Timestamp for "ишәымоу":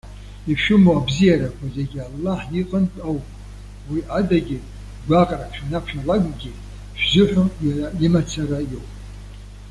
0.51-0.95